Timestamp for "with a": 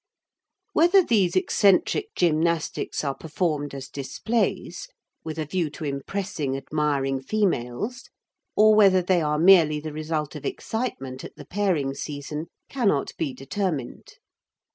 5.23-5.45